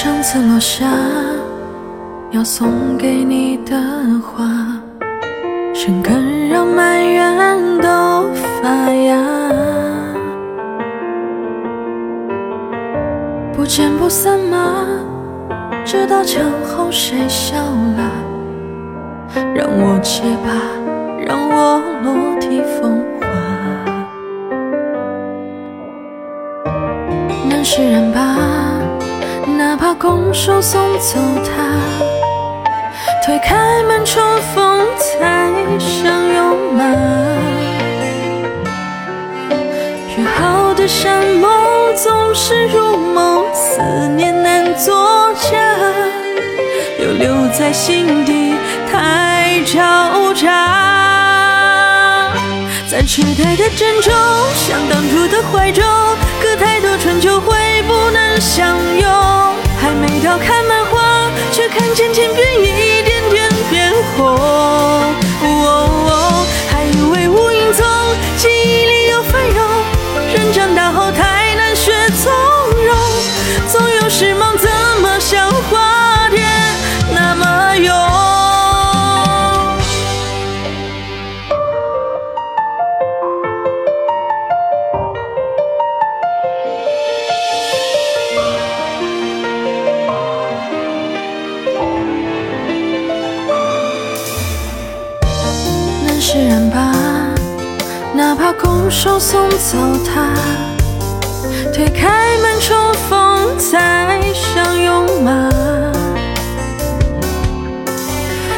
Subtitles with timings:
[0.00, 0.86] 上次落下
[2.30, 3.76] 要送给你的
[4.20, 4.44] 花，
[5.74, 8.32] 生根让埋怨都
[8.62, 9.18] 发芽。
[13.52, 14.86] 不见不散吗？
[15.84, 18.08] 直到墙后谁笑了？
[19.52, 20.54] 让我结疤，
[21.26, 23.26] 让我落地风花。
[27.50, 28.37] 能释然吧？
[29.88, 31.80] 哪怕拱手送走他，
[33.24, 34.22] 推开门重
[34.54, 36.84] 逢才相拥吗？
[40.14, 41.50] 约好的山盟
[41.96, 45.58] 总是如梦，思念难作假，
[47.00, 48.56] 又留在心底
[48.92, 52.30] 太招扎。
[52.90, 54.12] 在期待的郑州，
[54.54, 55.82] 想当初的怀中，
[56.42, 59.08] 隔太多春秋会不能相拥。
[96.30, 96.92] 释然吧？
[98.14, 100.28] 哪怕拱手送走他，
[101.72, 102.76] 推开门重
[103.08, 105.48] 逢再相拥吗？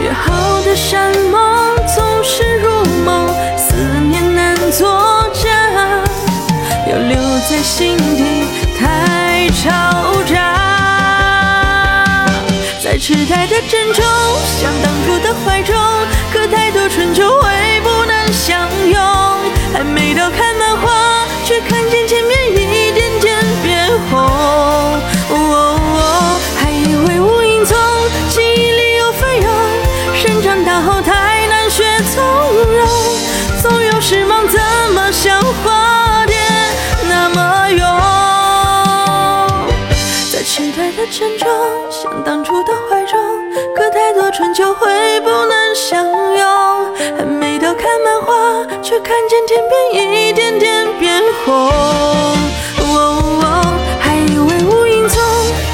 [0.00, 3.76] 约好的山盟总是如梦，思
[4.10, 5.48] 念难作假，
[6.90, 7.16] 又留
[7.48, 8.44] 在心底
[8.76, 9.70] 太嘈
[10.34, 10.58] 杂。
[12.82, 14.02] 在痴呆的郑州，
[14.60, 15.76] 想当初的怀中，
[16.32, 18.98] 隔太春秋会不能相拥。
[19.72, 24.20] 还没到看漫画，却看见前面一点点变红。
[26.56, 27.76] 还以为无影踪，
[28.28, 29.44] 记忆里有翻涌。
[30.24, 31.84] 人长大后太难学
[32.14, 32.22] 从
[32.76, 32.86] 容，
[33.62, 34.60] 总有时梦怎
[34.94, 36.36] 么像花蝶
[37.08, 37.80] 那么勇。
[40.30, 41.46] 在期待的郑州，
[41.90, 42.51] 想当初
[49.04, 52.36] 看见天边一点点变红，哦
[52.78, 52.84] 哦
[53.42, 53.44] 哦，
[54.00, 55.20] 还以为无影踪，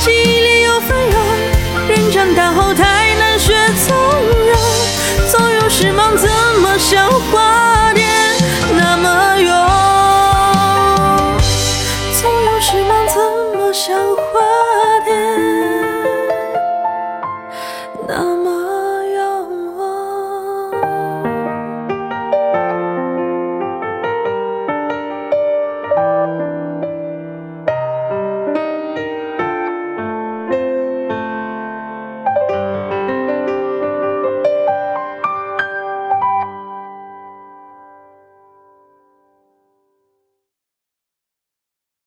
[0.00, 1.14] 记忆里有翻涌。
[1.88, 3.54] 人长大后太难学
[3.86, 3.96] 从
[4.48, 4.58] 容，
[5.30, 6.28] 总有时忙怎
[6.62, 7.57] 么消化？